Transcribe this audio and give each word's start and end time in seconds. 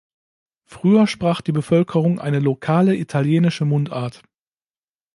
Früher 0.65 1.05
sprach 1.05 1.41
die 1.41 1.51
Bevölkerung 1.51 2.19
eine 2.19 2.39
lokale 2.39 2.95
italienische 2.95 3.65
Mundart. 3.65 4.23